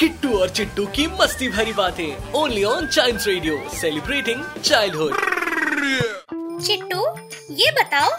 [0.00, 5.14] किट्टू और चिट्टू की मस्ती भरी बातें। Only on child radio celebrating childhood
[6.66, 7.06] Chittu
[7.54, 8.10] ये बताओ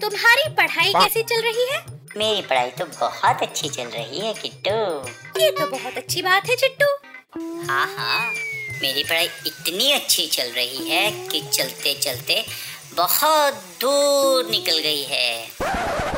[0.00, 1.78] तुम्हारी पढ़ाई कैसी चल रही है?
[2.16, 6.56] मेरी पढ़ाई तो बहुत अच्छी चल रही है किट्टू। ये तो बहुत अच्छी बात है
[6.56, 6.86] चिट्टू।
[7.66, 8.20] हाँ हाँ।
[8.82, 12.44] मेरी पढ़ाई इतनी अच्छी चल रही है कि चलते चलते
[12.96, 16.17] बहुत दूर निकल गई है।